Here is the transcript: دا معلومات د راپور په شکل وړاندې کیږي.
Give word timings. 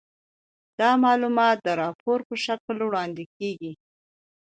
دا 0.79 0.89
معلومات 1.05 1.57
د 1.61 1.67
راپور 1.81 2.19
په 2.27 2.35
شکل 2.45 2.77
وړاندې 2.83 3.23
کیږي. 3.37 3.71